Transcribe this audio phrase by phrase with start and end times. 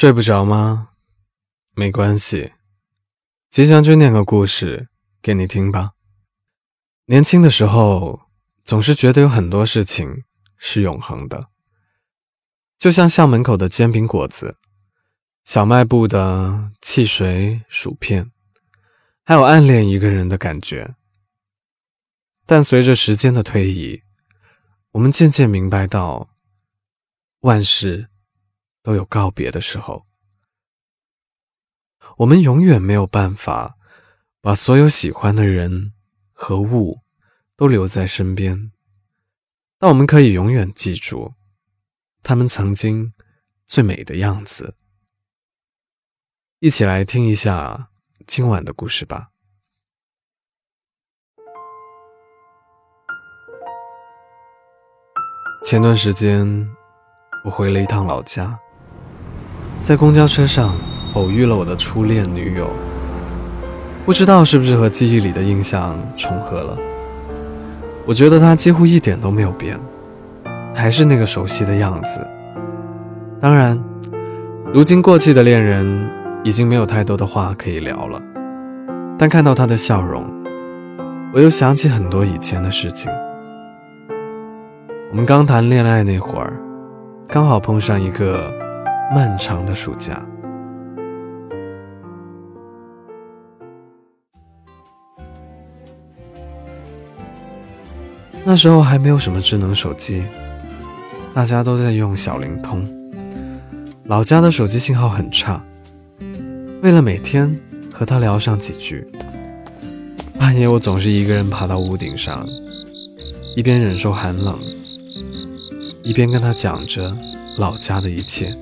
[0.00, 0.92] 睡不着吗？
[1.74, 2.54] 没关系，
[3.50, 4.88] 吉祥君念个故事
[5.20, 5.90] 给你听吧。
[7.04, 8.22] 年轻的时候，
[8.64, 10.24] 总是觉得有很多事情
[10.56, 11.48] 是永恒的，
[12.78, 14.56] 就像校门口的煎饼果子，
[15.44, 18.32] 小卖部的汽水、薯片，
[19.22, 20.94] 还有暗恋一个人的感觉。
[22.46, 24.00] 但随着时间的推移，
[24.92, 26.30] 我们渐渐明白到，
[27.40, 28.09] 万事。
[28.82, 30.06] 都有告别的时候，
[32.18, 33.76] 我们永远没有办法
[34.40, 35.92] 把所有喜欢的人
[36.32, 37.00] 和物
[37.56, 38.72] 都留在身边，
[39.78, 41.34] 但我们可以永远记住
[42.22, 43.12] 他们曾经
[43.66, 44.74] 最美的样子。
[46.58, 47.90] 一起来听一下
[48.26, 49.30] 今晚的故事吧。
[55.62, 56.74] 前段时间，
[57.44, 58.58] 我回了一趟老家。
[59.82, 60.74] 在公交车上
[61.14, 62.70] 偶遇了我的初恋女友，
[64.04, 66.76] 不知道是不是和记忆里的印象重合了。
[68.06, 69.76] 我觉得她几乎一点都没有变，
[70.74, 72.24] 还是那个熟悉的样子。
[73.40, 73.82] 当然，
[74.72, 76.08] 如今过气的恋人
[76.44, 78.20] 已经没有太多的话可以聊了，
[79.18, 80.24] 但看到她的笑容，
[81.32, 83.10] 我又想起很多以前的事情。
[85.10, 86.52] 我们刚谈恋爱那会儿，
[87.26, 88.59] 刚好碰上一个。
[89.12, 90.24] 漫长的暑假，
[98.44, 100.22] 那时候还没有什么智能手机，
[101.34, 102.86] 大家都在用小灵通。
[104.04, 105.60] 老家的手机信号很差，
[106.80, 107.58] 为了每天
[107.92, 109.04] 和他聊上几句，
[110.38, 112.46] 半夜我总是一个人爬到屋顶上，
[113.56, 114.56] 一边忍受寒冷，
[116.04, 117.12] 一边跟他讲着
[117.58, 118.56] 老家的一切。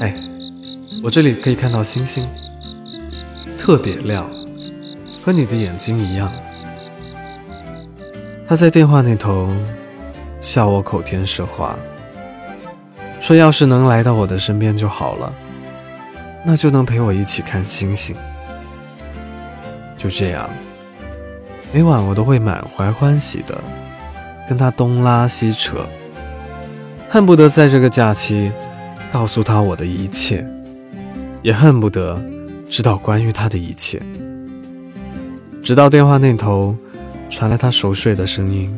[0.00, 0.14] 哎，
[1.02, 2.26] 我这里可以看到星星，
[3.58, 4.26] 特别亮，
[5.22, 6.32] 和你的眼睛一样。
[8.48, 9.54] 他在电话那头
[10.40, 11.76] 笑我口甜舌滑，
[13.20, 15.30] 说要是能来到我的身边就好了，
[16.46, 18.16] 那就能陪我一起看星星。
[19.98, 20.48] 就这样，
[21.74, 23.62] 每晚我都会满怀欢喜的
[24.48, 25.86] 跟他东拉西扯，
[27.10, 28.50] 恨不得在这个假期。
[29.12, 30.46] 告诉他我的一切，
[31.42, 32.22] 也恨不得
[32.68, 34.00] 知道关于他的一切。
[35.62, 36.76] 直到电话那头
[37.28, 38.72] 传来他熟睡的声音，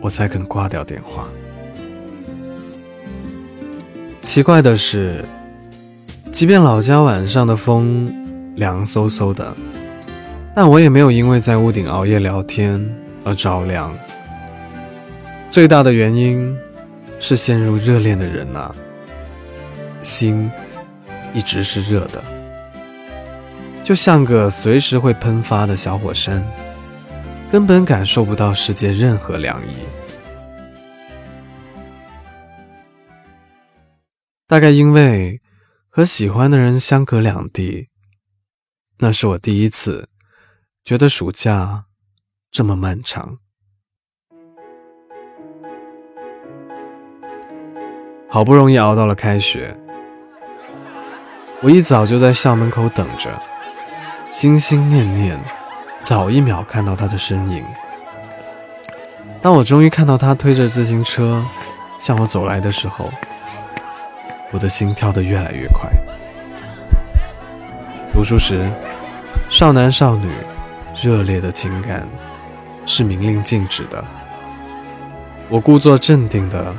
[0.00, 1.28] 我才肯挂掉电话。
[4.22, 5.24] 奇怪的是，
[6.32, 8.12] 即便老家晚上的风
[8.56, 9.54] 凉飕飕的，
[10.54, 12.84] 但我也没有因为在屋顶熬夜聊天
[13.24, 13.94] 而着凉。
[15.48, 16.56] 最大的原因
[17.18, 18.74] 是陷入热恋的人呐。
[20.02, 20.50] 心
[21.34, 22.22] 一直是热的，
[23.84, 26.44] 就像个随时会喷发的小火山，
[27.50, 29.76] 根本感受不到世界任何凉意。
[34.46, 35.40] 大概因为
[35.88, 37.88] 和喜欢的人相隔两地，
[38.98, 40.08] 那是我第一次
[40.82, 41.84] 觉得暑假
[42.50, 43.38] 这么漫长。
[48.28, 49.76] 好不容易熬到了开学。
[51.62, 53.30] 我一早就在校门口等着，
[54.30, 55.38] 心心念念，
[56.00, 57.62] 早一秒看到他的身影。
[59.42, 61.44] 当我终于看到他推着自行车
[61.98, 63.10] 向我走来的时候，
[64.50, 65.90] 我的心跳得越来越快。
[68.14, 68.70] 读书时，
[69.50, 70.32] 少男少女
[71.02, 72.08] 热烈的情感
[72.86, 74.02] 是明令禁止的。
[75.50, 76.74] 我故作镇定地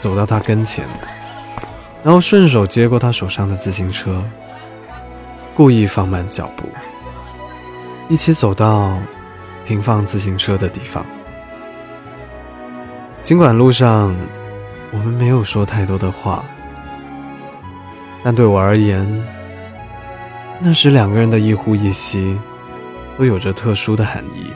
[0.00, 0.84] 走到他跟前。
[2.04, 4.22] 然后顺手接过他手上的自行车，
[5.54, 6.68] 故意放慢脚步，
[8.10, 8.98] 一起走到
[9.64, 11.04] 停放自行车的地方。
[13.22, 14.14] 尽管路上
[14.92, 16.44] 我们没有说太多的话，
[18.22, 19.08] 但对我而言，
[20.60, 22.38] 那时两个人的一呼一吸
[23.16, 24.52] 都有着特殊的含义。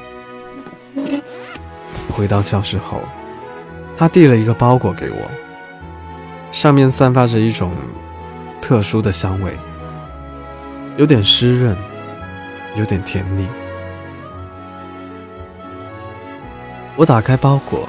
[2.12, 3.00] 回到教室后，
[3.97, 5.17] 他递了一个包裹给我。
[6.59, 7.73] 上面散发着一种
[8.61, 9.57] 特殊的香味，
[10.97, 11.79] 有点湿润，
[12.75, 13.47] 有点甜腻。
[16.97, 17.89] 我打开包裹，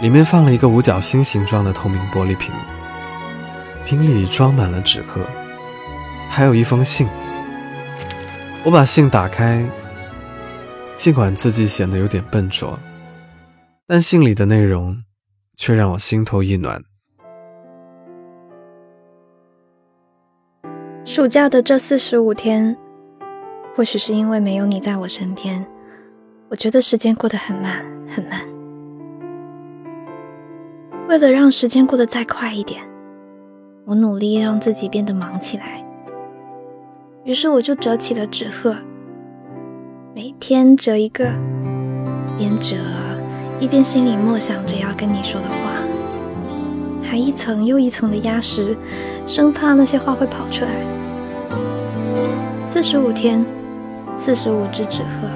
[0.00, 2.54] 里面放了一个五角星形状的透明玻璃瓶，
[3.84, 5.20] 瓶里装满了纸鹤，
[6.30, 7.06] 还有一封信。
[8.64, 9.62] 我把信打开，
[10.96, 12.80] 尽管字迹显得有点笨拙，
[13.86, 15.04] 但信里的内容
[15.58, 16.82] 却让我心头一暖。
[21.04, 22.76] 暑假的这四十五天，
[23.74, 25.66] 或许是因为没有你在我身边，
[26.48, 28.40] 我觉得时间过得很慢，很慢。
[31.08, 32.80] 为了让时间过得再快一点，
[33.84, 35.84] 我努力让自己变得忙起来。
[37.24, 38.76] 于是我就折起了纸鹤，
[40.14, 41.24] 每天折一个，
[42.38, 42.76] 边折
[43.58, 45.81] 一边心里默想着要跟你说的话，
[47.12, 48.74] 还一层又一层的压实，
[49.26, 50.70] 生怕那些话会跑出来。
[52.66, 53.44] 四十五天，
[54.16, 55.28] 四十五只纸鹤，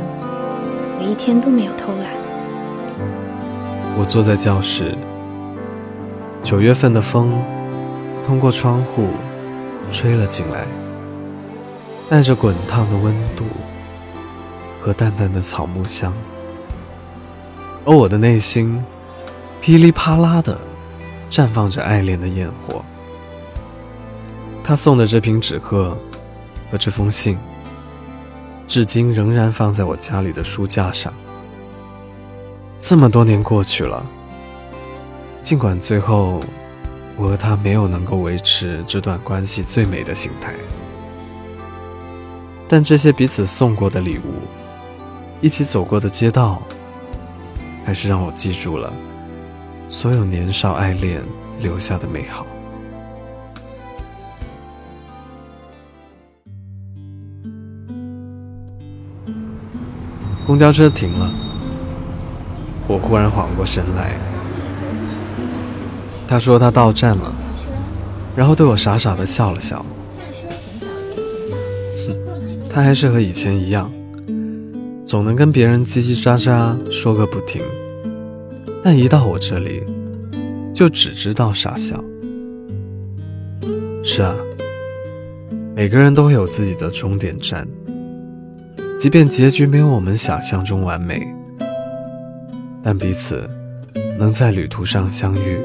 [0.99, 2.11] 我一天都没有偷懒。
[3.99, 4.96] 我坐在教室。
[6.43, 7.31] 九月份的风，
[8.26, 9.08] 通过窗户
[9.93, 10.67] 吹了进来，
[12.08, 13.44] 带着滚烫的温度
[14.81, 16.11] 和淡淡的草木香，
[17.84, 18.82] 而我的内心
[19.61, 20.58] 噼里啪啦的
[21.37, 22.83] 绽放着爱恋的焰火。
[24.65, 25.94] 他送的这瓶纸鹤
[26.73, 27.37] 和这封信，
[28.67, 31.12] 至今仍然放在我家里的书架上。
[32.81, 34.03] 这么多年过去了。
[35.43, 36.41] 尽管最后
[37.19, 40.55] 我和他没有能够维持这段关系最美的形态，
[42.67, 44.23] 但这些彼此送过的礼物，
[45.43, 46.62] 一起走过的街道，
[47.85, 48.91] 还是让我记住了
[49.88, 51.23] 所有年少爱恋
[51.61, 52.47] 留下的美好。
[60.47, 61.31] 公交车停了，
[62.87, 64.17] 我忽然缓过神来。
[66.29, 67.32] 他说他到站了，
[68.37, 69.85] 然后对我傻傻的笑了笑。
[72.06, 73.91] 哼，他还是和以前一样，
[75.05, 77.61] 总能跟别人叽叽喳喳说个不停，
[78.88, 79.83] 但一到我这里，
[80.73, 82.00] 就只知道傻笑。
[84.05, 84.33] 是啊，
[85.75, 87.67] 每个人都会有自己的终点站，
[88.97, 91.27] 即便结局没有我们想象中完美，
[92.81, 93.50] 但彼此
[94.21, 95.59] 能在旅途上相遇。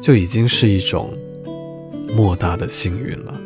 [0.00, 1.12] 就已经是一种
[2.16, 3.38] 莫大的幸运了。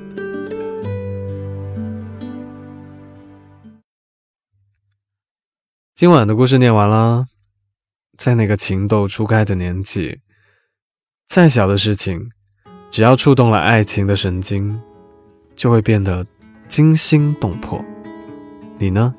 [5.97, 7.27] 今晚的故事念完了，
[8.17, 10.20] 在那个情窦初开的年纪，
[11.29, 12.31] 再小的事情，
[12.91, 14.81] 只要触动了爱情的神经，
[15.56, 16.26] 就会变得
[16.69, 17.85] 惊心动魄。
[18.79, 19.14] 你呢？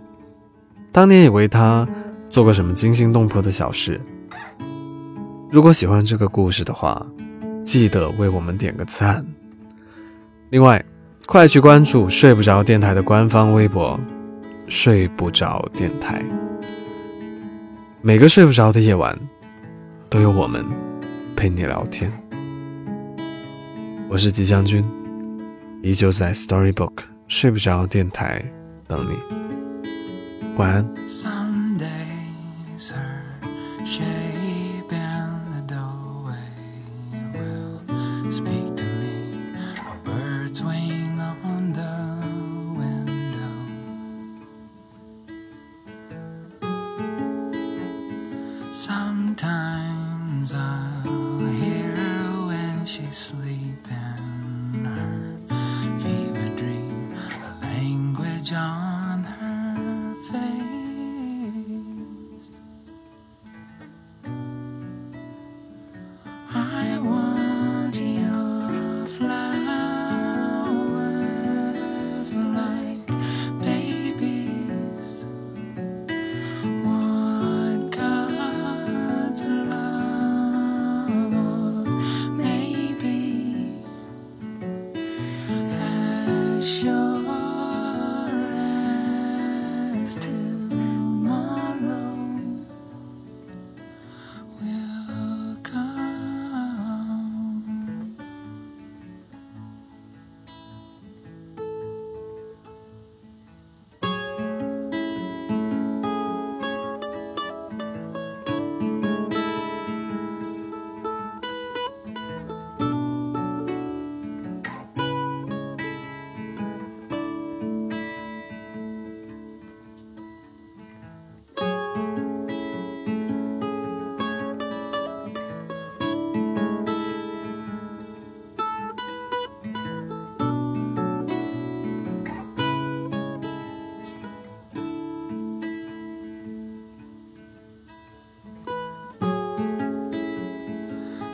[0.92, 1.88] 当年也为他
[2.30, 4.00] 做过什么惊心动魄的小事？
[5.52, 7.06] 如果喜欢这个故事的话。
[7.64, 9.26] 记得为我们点个赞。
[10.50, 10.84] 另外，
[11.26, 13.98] 快去关注睡不着电台的官方微博
[14.68, 16.22] “睡不着电台”。
[18.06, 19.18] 每个睡不着的夜晚，
[20.10, 20.62] 都有我们
[21.38, 22.12] 陪你聊天。
[24.10, 24.84] 我是吉祥君，
[25.82, 26.92] 依旧在 Storybook
[27.30, 28.44] 睡不着电台
[28.90, 29.18] 等你。
[30.58, 30.86] 晚安。
[38.30, 38.73] Speak.
[53.14, 53.93] Sleeping,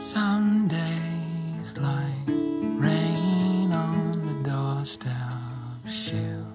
[0.00, 5.12] Some days, like rain on the doorstep,
[5.86, 6.46] she'll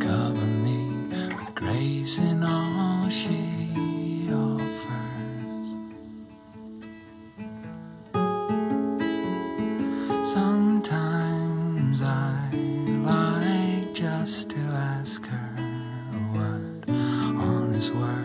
[0.00, 5.76] cover me with grace in all she offers.
[10.26, 12.50] Sometimes I
[13.04, 15.50] like just to ask her
[16.32, 18.17] what on this world.